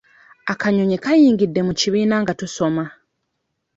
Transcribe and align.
Akanyonyi 0.51 0.97
kayingidde 1.03 1.59
mu 1.67 1.73
kibiina 1.79 2.15
nga 2.21 2.33
tusoma. 2.39 2.83